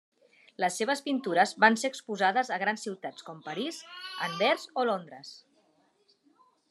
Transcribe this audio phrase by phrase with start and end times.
[0.61, 3.83] Les seves pintures van ser exposades a grans ciutats, com París,
[4.29, 5.35] Anvers o Londres.